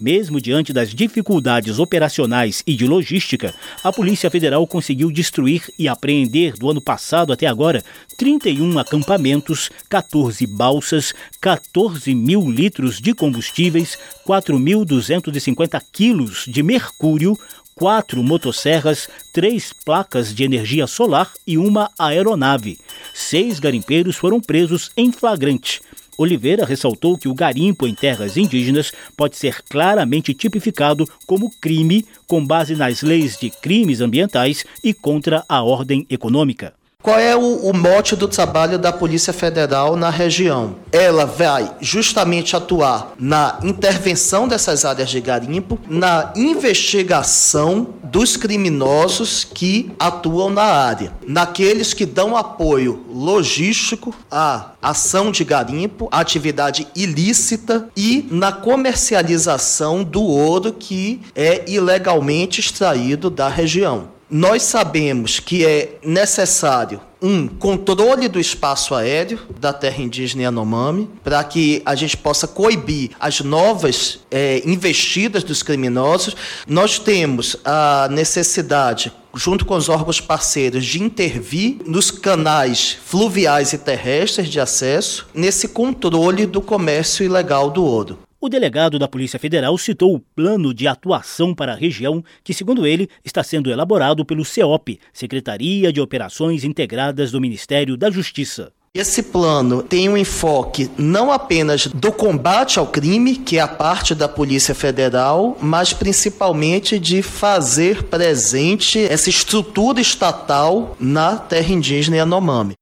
Mesmo 0.00 0.40
diante 0.40 0.72
das 0.72 0.92
dificuldades 0.92 1.78
operacionais 1.78 2.62
e 2.66 2.74
de 2.74 2.86
logística, 2.86 3.54
a 3.82 3.92
Polícia 3.92 4.30
Federal 4.30 4.66
conseguiu 4.66 5.10
destruir 5.10 5.62
e 5.78 5.86
apreender 5.86 6.54
do 6.54 6.68
ano 6.68 6.80
passado 6.80 7.32
até 7.32 7.46
agora 7.46 7.82
31 8.16 8.78
acampamentos, 8.78 9.70
14 9.88 10.46
balsas, 10.46 11.14
14 11.40 12.14
mil 12.14 12.50
litros 12.50 13.00
de 13.00 13.14
combustíveis, 13.14 13.96
4.250 14.26 15.80
quilos 15.92 16.44
de 16.48 16.62
mercúrio, 16.62 17.38
quatro 17.74 18.22
motosserras, 18.22 19.08
três 19.32 19.72
placas 19.84 20.34
de 20.34 20.44
energia 20.44 20.86
solar 20.86 21.30
e 21.46 21.58
uma 21.58 21.90
aeronave. 21.98 22.78
Seis 23.12 23.58
garimpeiros 23.58 24.16
foram 24.16 24.40
presos 24.40 24.90
em 24.96 25.10
flagrante. 25.10 25.80
Oliveira 26.16 26.64
ressaltou 26.64 27.18
que 27.18 27.28
o 27.28 27.34
garimpo 27.34 27.86
em 27.86 27.94
terras 27.94 28.36
indígenas 28.36 28.92
pode 29.16 29.36
ser 29.36 29.62
claramente 29.62 30.34
tipificado 30.34 31.08
como 31.26 31.50
crime 31.60 32.04
com 32.26 32.44
base 32.44 32.74
nas 32.74 33.02
leis 33.02 33.36
de 33.36 33.50
crimes 33.50 34.00
ambientais 34.00 34.64
e 34.82 34.92
contra 34.92 35.44
a 35.48 35.62
ordem 35.62 36.06
econômica. 36.08 36.74
Qual 37.04 37.18
é 37.18 37.36
o, 37.36 37.56
o, 37.56 37.76
mote 37.76 38.16
do 38.16 38.26
trabalho 38.26 38.78
da 38.78 38.90
Polícia 38.90 39.30
Federal 39.30 39.94
na 39.94 40.08
região? 40.08 40.76
Ela 40.90 41.26
vai 41.26 41.70
justamente 41.78 42.56
atuar 42.56 43.12
na 43.18 43.58
intervenção 43.62 44.48
dessas 44.48 44.86
áreas 44.86 45.10
de 45.10 45.20
garimpo, 45.20 45.78
na 45.86 46.32
investigação 46.34 47.88
dos 48.04 48.38
criminosos 48.38 49.44
que 49.44 49.92
atuam 49.98 50.48
na 50.48 50.62
área, 50.62 51.12
naqueles 51.28 51.92
que 51.92 52.06
dão 52.06 52.38
apoio 52.38 53.04
logístico 53.12 54.14
à 54.30 54.70
ação 54.80 55.30
de 55.30 55.44
garimpo, 55.44 56.08
atividade 56.10 56.88
ilícita 56.96 57.86
e 57.94 58.26
na 58.30 58.50
comercialização 58.50 60.02
do 60.02 60.22
ouro 60.22 60.72
que 60.72 61.20
é 61.36 61.70
ilegalmente 61.70 62.60
extraído 62.60 63.28
da 63.28 63.50
região. 63.50 64.13
Nós 64.36 64.64
sabemos 64.64 65.38
que 65.38 65.64
é 65.64 65.96
necessário 66.02 67.00
um 67.22 67.46
controle 67.46 68.26
do 68.26 68.40
espaço 68.40 68.92
aéreo 68.92 69.38
da 69.60 69.72
terra 69.72 70.02
indígena 70.02 70.42
Yanomami, 70.42 71.08
para 71.22 71.44
que 71.44 71.80
a 71.86 71.94
gente 71.94 72.16
possa 72.16 72.48
coibir 72.48 73.12
as 73.20 73.42
novas 73.42 74.18
é, 74.32 74.60
investidas 74.66 75.44
dos 75.44 75.62
criminosos. 75.62 76.34
Nós 76.66 76.98
temos 76.98 77.56
a 77.64 78.08
necessidade 78.10 79.12
junto 79.36 79.64
com 79.64 79.76
os 79.76 79.88
órgãos 79.88 80.20
parceiros, 80.20 80.84
de 80.84 81.00
intervir 81.00 81.76
nos 81.86 82.10
canais 82.10 82.98
fluviais 83.04 83.72
e 83.72 83.78
terrestres 83.78 84.48
de 84.48 84.58
acesso 84.58 85.28
nesse 85.32 85.68
controle 85.68 86.44
do 86.44 86.60
comércio 86.60 87.24
ilegal 87.24 87.70
do 87.70 87.84
ouro. 87.84 88.18
O 88.44 88.48
delegado 88.50 88.98
da 88.98 89.08
Polícia 89.08 89.38
Federal 89.38 89.78
citou 89.78 90.14
o 90.14 90.20
plano 90.20 90.74
de 90.74 90.86
atuação 90.86 91.54
para 91.54 91.72
a 91.72 91.74
região, 91.74 92.22
que, 92.44 92.52
segundo 92.52 92.86
ele, 92.86 93.08
está 93.24 93.42
sendo 93.42 93.70
elaborado 93.70 94.22
pelo 94.22 94.44
CEOP, 94.44 95.00
Secretaria 95.14 95.90
de 95.90 95.98
Operações 95.98 96.62
Integradas 96.62 97.32
do 97.32 97.40
Ministério 97.40 97.96
da 97.96 98.10
Justiça. 98.10 98.70
Esse 98.94 99.22
plano 99.22 99.82
tem 99.82 100.10
um 100.10 100.16
enfoque 100.18 100.90
não 100.98 101.32
apenas 101.32 101.86
do 101.86 102.12
combate 102.12 102.78
ao 102.78 102.86
crime, 102.86 103.36
que 103.36 103.56
é 103.56 103.62
a 103.62 103.66
parte 103.66 104.14
da 104.14 104.28
Polícia 104.28 104.74
Federal, 104.74 105.56
mas 105.58 105.94
principalmente 105.94 106.98
de 106.98 107.22
fazer 107.22 108.02
presente 108.02 109.02
essa 109.06 109.30
estrutura 109.30 110.02
estatal 110.02 110.94
na 111.00 111.38
terra 111.38 111.72
indígena 111.72 112.18
Yanomami. 112.18 112.74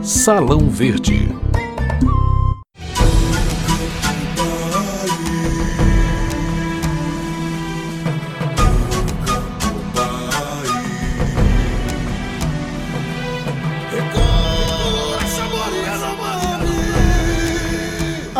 Salão 0.00 0.70
Verde 0.70 1.28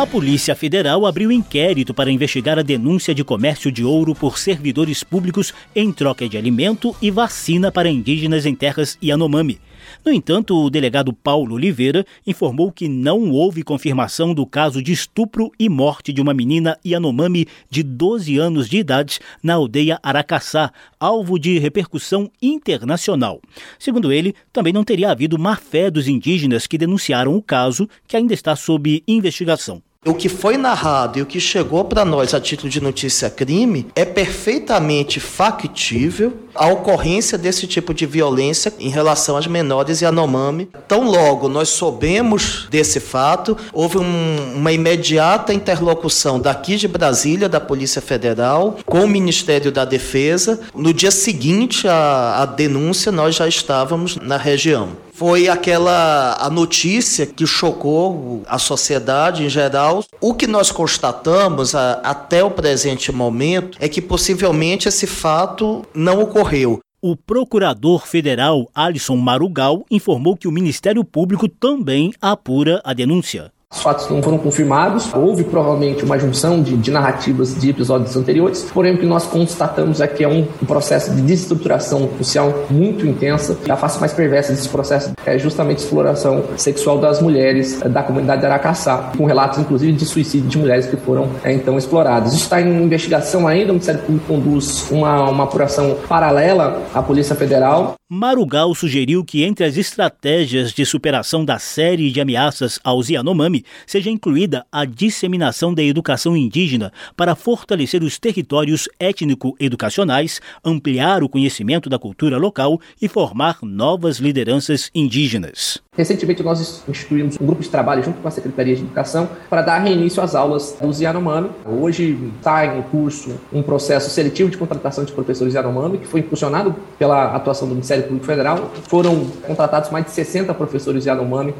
Polícia 0.08 0.56
Federal 0.56 1.04
abriu 1.04 1.30
inquérito 1.30 1.92
para 1.92 2.10
investigar 2.10 2.58
a 2.58 2.62
denúncia 2.62 3.14
de 3.14 3.22
comércio 3.22 3.70
de 3.70 3.84
ouro 3.84 4.14
por 4.14 4.38
servidores 4.38 5.04
públicos 5.04 5.52
em 5.76 5.92
troca 5.92 6.26
de 6.26 6.38
alimento 6.38 6.96
e 7.02 7.10
vacina 7.10 7.70
para 7.70 7.90
indígenas 7.90 8.46
em 8.46 8.54
terras 8.54 8.96
Yanomami. 9.02 9.60
No 10.04 10.10
entanto, 10.10 10.56
o 10.56 10.70
delegado 10.70 11.12
Paulo 11.12 11.56
Oliveira 11.56 12.06
informou 12.26 12.72
que 12.72 12.88
não 12.88 13.30
houve 13.30 13.62
confirmação 13.62 14.32
do 14.32 14.46
caso 14.46 14.82
de 14.82 14.92
estupro 14.92 15.52
e 15.58 15.68
morte 15.68 16.10
de 16.10 16.22
uma 16.22 16.32
menina 16.32 16.78
Yanomami 16.86 17.46
de 17.68 17.82
12 17.82 18.38
anos 18.38 18.66
de 18.66 18.78
idade 18.78 19.18
na 19.42 19.54
aldeia 19.54 20.00
Aracaçá, 20.02 20.72
alvo 20.98 21.38
de 21.38 21.58
repercussão 21.58 22.30
internacional. 22.40 23.42
Segundo 23.78 24.10
ele, 24.10 24.34
também 24.52 24.72
não 24.72 24.84
teria 24.84 25.10
havido 25.10 25.38
má 25.38 25.54
fé 25.54 25.90
dos 25.90 26.08
indígenas 26.08 26.66
que 26.66 26.78
denunciaram 26.78 27.36
o 27.36 27.42
caso, 27.42 27.86
que 28.06 28.16
ainda 28.16 28.32
está 28.32 28.56
sob 28.56 29.02
investigação. 29.06 29.82
O 30.06 30.14
que 30.14 30.28
foi 30.28 30.56
narrado 30.56 31.18
e 31.18 31.22
o 31.22 31.26
que 31.26 31.40
chegou 31.40 31.84
para 31.84 32.04
nós 32.04 32.32
a 32.32 32.40
título 32.40 32.70
de 32.70 32.80
notícia 32.80 33.28
crime 33.28 33.88
é 33.96 34.04
perfeitamente 34.04 35.18
factível 35.18 36.34
a 36.54 36.68
ocorrência 36.68 37.36
desse 37.36 37.66
tipo 37.66 37.92
de 37.92 38.06
violência 38.06 38.72
em 38.78 38.88
relação 38.90 39.36
às 39.36 39.48
menores 39.48 40.00
e 40.00 40.04
Yanomami. 40.04 40.70
Tão 40.86 41.10
logo 41.10 41.48
nós 41.48 41.70
soubemos 41.70 42.68
desse 42.70 43.00
fato, 43.00 43.56
houve 43.72 43.98
um, 43.98 44.54
uma 44.54 44.70
imediata 44.70 45.52
interlocução 45.52 46.38
daqui 46.38 46.76
de 46.76 46.86
Brasília, 46.86 47.48
da 47.48 47.60
Polícia 47.60 48.00
Federal, 48.00 48.78
com 48.86 49.00
o 49.00 49.08
Ministério 49.08 49.72
da 49.72 49.84
Defesa. 49.84 50.60
No 50.76 50.94
dia 50.94 51.10
seguinte 51.10 51.88
à, 51.88 52.42
à 52.42 52.46
denúncia, 52.46 53.10
nós 53.10 53.34
já 53.34 53.48
estávamos 53.48 54.14
na 54.16 54.36
região 54.36 55.07
foi 55.18 55.48
aquela 55.48 56.36
a 56.38 56.48
notícia 56.48 57.26
que 57.26 57.44
chocou 57.44 58.44
a 58.46 58.56
sociedade 58.56 59.42
em 59.42 59.48
geral. 59.48 60.04
O 60.20 60.32
que 60.32 60.46
nós 60.46 60.70
constatamos 60.70 61.74
a, 61.74 61.94
até 62.04 62.44
o 62.44 62.52
presente 62.52 63.10
momento 63.10 63.76
é 63.80 63.88
que 63.88 64.00
possivelmente 64.00 64.86
esse 64.86 65.08
fato 65.08 65.84
não 65.92 66.22
ocorreu. 66.22 66.78
O 67.02 67.16
procurador 67.16 68.06
federal 68.06 68.68
Alisson 68.72 69.16
Marugal 69.16 69.84
informou 69.90 70.36
que 70.36 70.46
o 70.46 70.52
Ministério 70.52 71.04
Público 71.04 71.48
também 71.48 72.12
apura 72.20 72.80
a 72.84 72.92
denúncia. 72.92 73.50
Os 73.70 73.82
fatos 73.82 74.08
não 74.08 74.22
foram 74.22 74.38
confirmados, 74.38 75.12
houve 75.12 75.44
provavelmente 75.44 76.02
uma 76.02 76.18
junção 76.18 76.62
de, 76.62 76.74
de, 76.74 76.90
narrativas 76.90 77.54
de 77.54 77.68
episódios 77.68 78.16
anteriores, 78.16 78.66
porém 78.72 78.94
o 78.94 78.98
que 78.98 79.04
nós 79.04 79.26
constatamos 79.26 80.00
é 80.00 80.06
que 80.06 80.24
é 80.24 80.28
um, 80.28 80.48
um 80.62 80.66
processo 80.66 81.14
de 81.14 81.20
desestruturação 81.20 82.08
social 82.16 82.64
muito 82.70 83.06
intensa. 83.06 83.58
A 83.68 83.76
face 83.76 84.00
mais 84.00 84.14
perversa 84.14 84.54
desse 84.54 84.70
processo 84.70 85.12
é 85.26 85.38
justamente 85.38 85.80
a 85.80 85.84
exploração 85.84 86.44
sexual 86.56 86.98
das 86.98 87.20
mulheres 87.20 87.78
da 87.80 88.02
comunidade 88.02 88.40
de 88.40 88.46
Aracaçá, 88.46 89.12
com 89.16 89.26
relatos 89.26 89.58
inclusive 89.58 89.92
de 89.92 90.06
suicídio 90.06 90.48
de 90.48 90.56
mulheres 90.56 90.86
que 90.86 90.96
foram 90.96 91.28
é, 91.44 91.52
então 91.52 91.76
exploradas. 91.76 92.32
Isso 92.32 92.44
está 92.44 92.62
em 92.62 92.82
investigação 92.82 93.46
ainda, 93.46 93.66
o 93.66 93.74
Ministério 93.74 94.00
Público 94.00 94.26
conduz 94.26 94.90
uma, 94.90 95.28
uma 95.28 95.44
apuração 95.44 95.98
paralela 96.08 96.82
à 96.94 97.02
Polícia 97.02 97.36
Federal. 97.36 97.96
Marugal 98.10 98.74
sugeriu 98.74 99.22
que 99.22 99.44
entre 99.44 99.66
as 99.66 99.76
estratégias 99.76 100.72
de 100.72 100.86
superação 100.86 101.44
da 101.44 101.58
série 101.58 102.10
de 102.10 102.18
ameaças 102.18 102.80
aos 102.82 103.10
Yanomami 103.10 103.57
seja 103.86 104.10
incluída 104.10 104.64
a 104.70 104.84
disseminação 104.84 105.72
da 105.74 105.82
educação 105.82 106.36
indígena 106.36 106.92
para 107.16 107.34
fortalecer 107.34 108.02
os 108.02 108.18
territórios 108.18 108.88
étnico-educacionais, 108.98 110.40
ampliar 110.64 111.22
o 111.22 111.28
conhecimento 111.28 111.88
da 111.88 111.98
cultura 111.98 112.38
local 112.38 112.80
e 113.00 113.08
formar 113.08 113.58
novas 113.62 114.18
lideranças 114.18 114.90
indígenas. 114.94 115.80
Recentemente, 115.98 116.44
nós 116.44 116.84
instituímos 116.88 117.36
um 117.40 117.44
grupo 117.44 117.60
de 117.60 117.68
trabalho 117.68 118.04
junto 118.04 118.20
com 118.20 118.28
a 118.28 118.30
Secretaria 118.30 118.76
de 118.76 118.82
Educação 118.82 119.28
para 119.50 119.62
dar 119.62 119.80
reinício 119.80 120.22
às 120.22 120.32
aulas 120.32 120.76
dos 120.80 121.00
Yanomami. 121.00 121.50
Hoje 121.66 122.16
está 122.36 122.64
em 122.64 122.82
curso 122.82 123.34
um 123.52 123.64
processo 123.64 124.08
seletivo 124.08 124.48
de 124.48 124.56
contratação 124.56 125.04
de 125.04 125.10
professores 125.10 125.54
Yanomami, 125.54 125.98
que 125.98 126.06
foi 126.06 126.20
impulsionado 126.20 126.72
pela 126.96 127.34
atuação 127.34 127.66
do 127.66 127.74
Ministério 127.74 128.04
Público 128.04 128.26
Federal. 128.26 128.70
Foram 128.88 129.26
contratados 129.44 129.90
mais 129.90 130.04
de 130.04 130.12
60 130.12 130.54
professores 130.54 131.04
Yanomami 131.04 131.52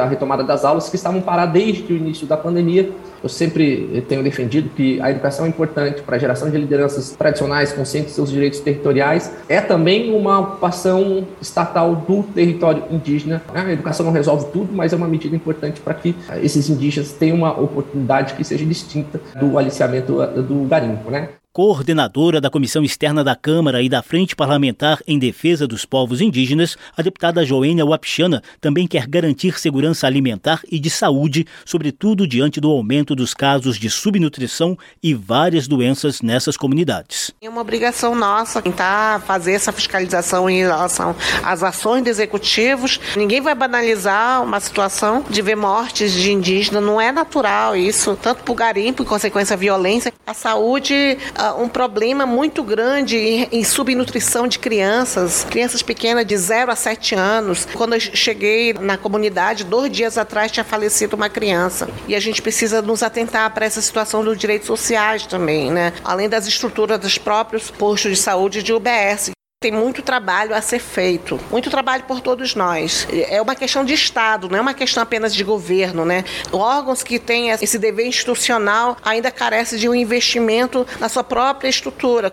a 0.00 0.04
retomada 0.04 0.44
das 0.44 0.64
aulas, 0.64 0.88
que 0.88 0.94
estavam 0.94 1.20
parados 1.32 1.54
desde 1.54 1.90
o 1.92 1.96
início 1.96 2.26
da 2.26 2.36
pandemia 2.36 2.92
eu 3.22 3.28
sempre 3.28 4.04
tenho 4.08 4.22
defendido 4.22 4.68
que 4.70 5.00
a 5.00 5.10
educação 5.10 5.46
é 5.46 5.48
importante 5.48 6.02
para 6.02 6.16
a 6.16 6.18
geração 6.18 6.50
de 6.50 6.58
lideranças 6.58 7.12
tradicionais, 7.12 7.72
conscientes 7.72 8.10
de 8.10 8.16
seus 8.16 8.30
direitos 8.30 8.58
territoriais. 8.58 9.32
É 9.48 9.60
também 9.60 10.12
uma 10.12 10.40
ocupação 10.40 11.26
estatal 11.40 11.94
do 11.94 12.24
território 12.24 12.82
indígena. 12.90 13.40
A 13.54 13.72
educação 13.72 14.04
não 14.04 14.12
resolve 14.12 14.46
tudo, 14.52 14.72
mas 14.72 14.92
é 14.92 14.96
uma 14.96 15.06
medida 15.06 15.36
importante 15.36 15.80
para 15.80 15.94
que 15.94 16.16
esses 16.42 16.68
indígenas 16.68 17.12
tenham 17.12 17.36
uma 17.36 17.58
oportunidade 17.58 18.34
que 18.34 18.42
seja 18.42 18.64
distinta 18.64 19.20
do 19.38 19.56
aliciamento 19.56 20.14
do 20.42 20.66
garimpo. 20.68 21.08
Né? 21.08 21.28
Coordenadora 21.52 22.40
da 22.40 22.48
Comissão 22.48 22.82
Externa 22.82 23.22
da 23.22 23.36
Câmara 23.36 23.82
e 23.82 23.88
da 23.88 24.02
Frente 24.02 24.34
Parlamentar 24.34 25.00
em 25.06 25.18
Defesa 25.18 25.66
dos 25.66 25.84
Povos 25.84 26.22
Indígenas, 26.22 26.78
a 26.96 27.02
deputada 27.02 27.44
Joênia 27.44 27.84
Wapichana 27.84 28.42
também 28.58 28.86
quer 28.86 29.06
garantir 29.06 29.60
segurança 29.60 30.06
alimentar 30.06 30.62
e 30.70 30.78
de 30.78 30.88
saúde, 30.88 31.46
sobretudo 31.66 32.26
diante 32.26 32.58
do 32.58 32.70
aumento 32.70 33.14
dos 33.14 33.34
casos 33.34 33.76
de 33.76 33.90
subnutrição 33.90 34.78
e 35.02 35.12
várias 35.12 35.68
doenças 35.68 36.22
nessas 36.22 36.56
comunidades. 36.56 37.30
É 37.42 37.50
uma 37.50 37.60
obrigação 37.60 38.14
nossa 38.14 38.62
tentar 38.62 39.20
fazer 39.20 39.52
essa 39.52 39.72
fiscalização 39.72 40.48
em 40.48 40.60
relação 40.60 41.14
às 41.42 41.62
ações 41.62 42.02
dos 42.02 42.12
executivos. 42.12 42.98
Ninguém 43.14 43.42
vai 43.42 43.54
banalizar 43.54 44.42
uma 44.42 44.58
situação 44.58 45.22
de 45.28 45.42
ver 45.42 45.56
mortes 45.56 46.12
de 46.12 46.32
indígena, 46.32 46.80
não 46.80 46.98
é 46.98 47.12
natural 47.12 47.76
isso, 47.76 48.16
tanto 48.22 48.42
para 48.42 48.52
o 48.52 48.54
garimpo, 48.54 49.02
em 49.02 49.06
consequência, 49.06 49.52
a 49.52 49.58
violência. 49.58 50.10
A 50.26 50.32
saúde 50.32 51.18
um 51.58 51.68
problema 51.68 52.24
muito 52.24 52.62
grande 52.62 53.16
em, 53.16 53.48
em 53.50 53.64
subnutrição 53.64 54.46
de 54.46 54.58
crianças, 54.58 55.44
crianças 55.44 55.82
pequenas 55.82 56.24
de 56.24 56.36
0 56.36 56.70
a 56.70 56.76
7 56.76 57.14
anos. 57.14 57.66
Quando 57.74 57.94
eu 57.94 58.00
cheguei 58.00 58.72
na 58.72 58.96
comunidade, 58.96 59.64
dois 59.64 59.90
dias 59.90 60.16
atrás 60.16 60.52
tinha 60.52 60.64
falecido 60.64 61.16
uma 61.16 61.28
criança. 61.28 61.88
E 62.06 62.14
a 62.14 62.20
gente 62.20 62.40
precisa 62.40 62.80
nos 62.80 63.02
atentar 63.02 63.52
para 63.52 63.66
essa 63.66 63.80
situação 63.80 64.24
dos 64.24 64.38
direitos 64.38 64.66
sociais 64.66 65.26
também, 65.26 65.70
né? 65.70 65.92
Além 66.04 66.28
das 66.28 66.46
estruturas 66.46 66.98
dos 66.98 67.18
próprios 67.18 67.70
postos 67.70 68.12
de 68.12 68.16
saúde 68.16 68.62
de 68.62 68.72
UBS. 68.72 69.32
Tem 69.62 69.70
muito 69.70 70.02
trabalho 70.02 70.56
a 70.56 70.60
ser 70.60 70.80
feito, 70.80 71.38
muito 71.48 71.70
trabalho 71.70 72.02
por 72.02 72.20
todos 72.20 72.56
nós. 72.56 73.06
É 73.28 73.40
uma 73.40 73.54
questão 73.54 73.84
de 73.84 73.94
Estado, 73.94 74.48
não 74.48 74.58
é 74.58 74.60
uma 74.60 74.74
questão 74.74 75.00
apenas 75.00 75.32
de 75.32 75.44
governo, 75.44 76.04
né? 76.04 76.24
Órgãos 76.50 77.04
que 77.04 77.16
têm 77.16 77.50
esse 77.50 77.78
dever 77.78 78.04
institucional 78.04 78.96
ainda 79.04 79.30
carecem 79.30 79.78
de 79.78 79.88
um 79.88 79.94
investimento 79.94 80.84
na 80.98 81.08
sua 81.08 81.22
própria 81.22 81.68
estrutura. 81.68 82.32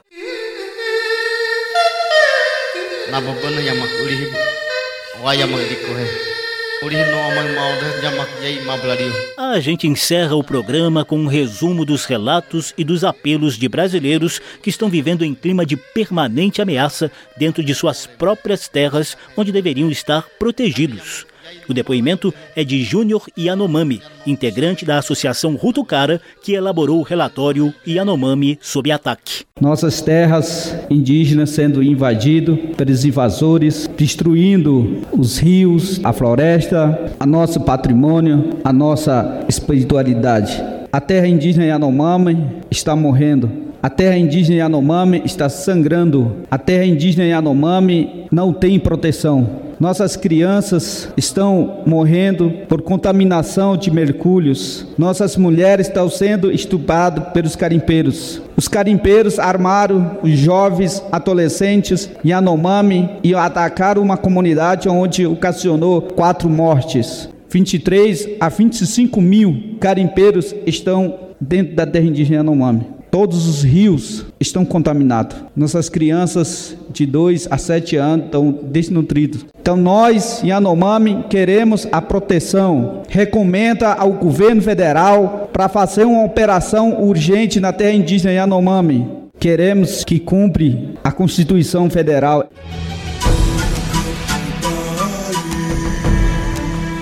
A 9.52 9.60
gente 9.60 9.86
encerra 9.86 10.34
o 10.34 10.44
programa 10.44 11.04
com 11.04 11.20
um 11.20 11.28
resumo 11.28 11.84
dos 11.84 12.06
relatos 12.06 12.74
e 12.78 12.86
dos 12.86 13.04
apelos 13.04 13.58
de 13.58 13.68
brasileiros 13.68 14.40
que 14.64 14.70
estão 14.70 14.90
vivendo 14.90 15.26
em 15.26 15.36
clima 15.36 15.66
de 15.66 15.76
permanente 15.76 16.62
ameaça 16.62 17.12
dentro 17.36 17.62
de 17.62 17.76
suas 17.76 18.08
próprias 18.08 18.70
terras, 18.70 19.18
onde 19.36 19.52
deveriam 19.52 19.92
estar 19.92 20.26
protegidos. 20.40 21.26
O 21.68 21.74
depoimento 21.74 22.34
é 22.56 22.64
de 22.64 22.84
Júnior 22.84 23.26
Yanomami, 23.38 24.02
integrante 24.26 24.86
da 24.86 24.98
Associação 24.98 25.56
Rutucara, 25.56 26.22
que 26.44 26.54
elaborou 26.54 27.00
o 27.00 27.04
relatório 27.04 27.74
Yanomami 27.88 28.58
sob 28.62 28.92
ataque. 28.92 29.44
Nossas 29.60 30.02
terras 30.02 30.76
indígenas 30.90 31.52
sendo 31.52 31.84
invadidas 31.84 32.58
pelos 32.78 33.06
invasores, 33.06 33.90
destruindo 33.98 35.02
os 35.12 35.38
rios, 35.38 36.00
a 36.04 36.14
floresta, 36.14 37.14
a 37.20 37.26
nosso 37.26 37.60
patrimônio, 37.62 38.60
a 38.64 38.72
nossa 38.72 39.46
espiritualidade. 39.48 40.64
A 40.92 41.00
terra 41.00 41.28
indígena 41.28 41.66
Yanomami 41.66 42.64
está 42.72 42.96
morrendo 42.96 43.69
a 43.82 43.90
terra 43.90 44.18
indígena 44.18 44.58
Yanomami 44.58 45.22
está 45.24 45.48
sangrando. 45.48 46.36
A 46.52 46.58
terra 46.58 46.86
indígena 46.86 47.26
Yanomami 47.26 48.26
não 48.30 48.52
tem 48.52 48.78
proteção. 48.78 49.70
Nossas 49.80 50.18
crianças 50.18 51.08
estão 51.16 51.84
morrendo 51.86 52.52
por 52.68 52.82
contaminação 52.82 53.78
de 53.78 53.90
mercúrios. 53.90 54.86
Nossas 54.98 55.38
mulheres 55.38 55.88
estão 55.88 56.10
sendo 56.10 56.52
estupradas 56.52 57.30
pelos 57.32 57.56
carimpeiros. 57.56 58.42
Os 58.58 58.68
carimpeiros 58.68 59.40
armaram 59.40 60.18
os 60.22 60.32
jovens 60.32 61.02
adolescentes 61.10 62.10
Yanomami 62.26 63.10
e 63.24 63.34
atacaram 63.34 64.02
uma 64.02 64.18
comunidade 64.18 64.90
onde 64.90 65.26
ocasionou 65.26 66.02
quatro 66.02 66.50
mortes. 66.50 67.30
23 67.50 68.32
a 68.42 68.50
25 68.50 69.22
mil 69.22 69.78
carimpeiros 69.80 70.54
estão 70.66 71.18
dentro 71.40 71.74
da 71.74 71.86
terra 71.86 72.06
indígena 72.06 72.40
Yanomami. 72.40 72.99
Todos 73.12 73.48
os 73.48 73.64
rios 73.64 74.26
estão 74.40 74.64
contaminados. 74.64 75.36
Nossas 75.56 75.90
crianças 75.90 76.76
de 76.92 77.06
2 77.06 77.48
a 77.50 77.58
7 77.58 77.96
anos 77.96 78.26
estão 78.26 78.52
desnutridas. 78.52 79.46
Então 79.60 79.76
nós, 79.76 80.42
Yanomami, 80.44 81.26
queremos 81.30 81.88
a 81.92 82.02
proteção. 82.02 83.02
Recomenda 83.10 83.94
ao 83.94 84.14
governo 84.14 84.62
federal 84.62 85.50
para 85.52 85.68
fazer 85.68 86.06
uma 86.06 86.24
operação 86.24 87.02
urgente 87.02 87.60
na 87.60 87.74
terra 87.74 87.94
indígena 87.94 88.32
Yanomami. 88.32 89.08
Queremos 89.40 90.04
que 90.04 90.20
cumpre 90.20 90.96
a 91.04 91.12
Constituição 91.12 91.90
Federal. 91.90 92.50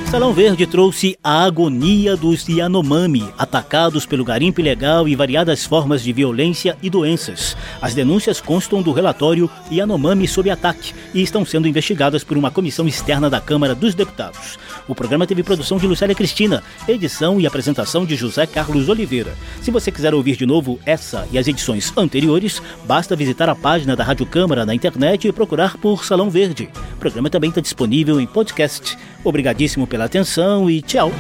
Salão 0.10 0.32
Verde 0.32 0.66
trouxe 0.66 1.18
a 1.22 1.44
agonia 1.44 2.16
dos 2.16 2.48
Yanomami, 2.48 3.28
atacados 3.38 4.06
pelo 4.06 4.24
garimpo 4.24 4.62
ilegal 4.62 5.06
e 5.06 5.14
variadas 5.18 5.66
formas 5.66 6.02
de 6.02 6.14
violência 6.14 6.78
e 6.82 6.90
doenças. 6.90 7.58
As 7.82 7.94
denúncias 7.94 8.40
constam 8.40 8.82
do 8.82 8.94
relatório 8.94 9.50
Yanomami 9.70 10.26
sob 10.26 10.50
ataque 10.50 10.94
e 11.14 11.22
estão 11.22 11.44
sendo 11.44 11.68
investigadas 11.68 12.24
por 12.24 12.38
uma 12.38 12.50
comissão 12.50 12.88
externa 12.88 13.30
da 13.30 13.42
Câmara 13.42 13.76
dos 13.76 13.94
Deputados. 13.94 14.58
O 14.88 14.96
programa 14.96 15.28
teve 15.28 15.44
produção 15.44 15.78
de 15.78 15.86
Lucélia 15.86 16.16
Cristina, 16.16 16.64
edição 16.88 17.38
e 17.38 17.46
apresentação 17.46 18.06
de 18.06 18.16
José 18.16 18.46
Carlos 18.46 18.88
Oliveira. 18.88 19.36
Se 19.62 19.70
você 19.70 19.92
quiser 19.92 20.14
ouvir 20.14 20.38
de 20.38 20.46
novo 20.46 20.80
essa 20.86 21.28
e 21.34 21.38
as 21.38 21.50
edições 21.50 21.92
anteriores, 21.98 22.62
basta 22.86 23.14
visitar 23.14 23.50
a 23.50 23.56
página 23.56 23.94
da 23.94 24.06
Rádio 24.06 24.26
Câmara 24.26 24.66
na 24.66 24.74
internet 24.74 25.28
e 25.28 25.34
procurar 25.34 25.76
por 25.76 26.06
Salão 26.06 26.30
Verde. 26.30 26.70
O 26.94 26.98
programa 26.98 27.30
também 27.30 27.50
está 27.50 27.60
disponível 27.60 28.22
em 28.22 28.26
podcast. 28.26 28.98
Obrigadíssimo 29.22 29.86
pela 29.98 30.06
atenção 30.06 30.70
e 30.70 30.80
tchau. 30.80 31.12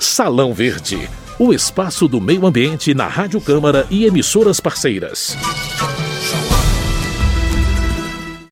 Salão 0.00 0.52
Verde, 0.52 1.08
o 1.38 1.52
espaço 1.54 2.08
do 2.08 2.20
meio 2.20 2.44
ambiente 2.44 2.92
na 2.94 3.06
Rádio 3.06 3.40
Câmara 3.40 3.86
e 3.88 4.04
emissoras 4.04 4.58
parceiras. 4.58 5.36